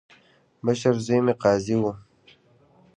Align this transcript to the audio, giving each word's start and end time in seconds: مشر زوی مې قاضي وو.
مشر 0.65 0.93
زوی 1.05 1.19
مې 1.25 1.33
قاضي 1.41 1.75
وو. 1.81 1.91